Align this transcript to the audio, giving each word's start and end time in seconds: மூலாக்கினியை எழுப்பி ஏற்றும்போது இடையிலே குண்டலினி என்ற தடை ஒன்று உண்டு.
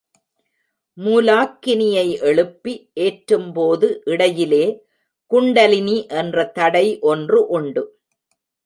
மூலாக்கினியை 0.97 2.07
எழுப்பி 2.21 2.73
ஏற்றும்போது 2.93 4.01
இடையிலே 4.05 4.65
குண்டலினி 5.31 5.97
என்ற 6.21 6.45
தடை 6.59 6.87
ஒன்று 6.99 7.47
உண்டு. 7.47 7.83